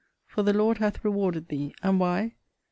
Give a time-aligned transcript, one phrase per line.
[0.25, 2.33] for the Lord hath rewarded thee: And why?